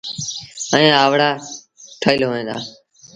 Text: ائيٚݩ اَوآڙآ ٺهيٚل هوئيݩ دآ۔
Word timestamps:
ائيٚݩ 0.75 0.95
اَوآڙآ 1.01 1.29
ٺهيٚل 2.01 2.21
هوئيݩ 2.27 2.47
دآ۔ 2.47 2.55